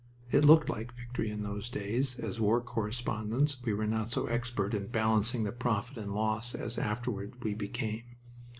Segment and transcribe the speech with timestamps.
[0.31, 4.73] It looked like victory, in those days, as war correspondents, we were not so expert
[4.73, 8.15] in balancing the profit and loss as afterward we became.